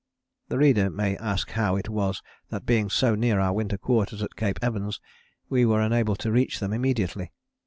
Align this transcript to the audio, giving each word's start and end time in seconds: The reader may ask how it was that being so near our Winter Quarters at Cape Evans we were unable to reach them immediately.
The 0.49 0.57
reader 0.57 0.89
may 0.89 1.15
ask 1.17 1.51
how 1.51 1.75
it 1.75 1.87
was 1.87 2.23
that 2.49 2.65
being 2.65 2.89
so 2.89 3.13
near 3.13 3.39
our 3.39 3.53
Winter 3.53 3.77
Quarters 3.77 4.23
at 4.23 4.35
Cape 4.35 4.57
Evans 4.59 4.99
we 5.47 5.63
were 5.63 5.79
unable 5.83 6.15
to 6.15 6.31
reach 6.31 6.59
them 6.59 6.73
immediately. 6.73 7.31